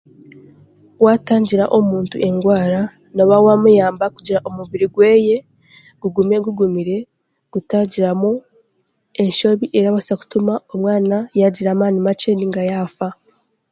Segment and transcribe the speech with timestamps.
[1.03, 2.81] Waatangira omuntu engwara,
[3.13, 5.35] n'oba waamuyamba kugira omubiri gweye
[6.01, 6.97] gugume gugumire
[7.53, 8.31] gutagiramu
[9.23, 13.07] enshobi erabaasa kutuma omwana yaagira amaani makye nainga yaafa.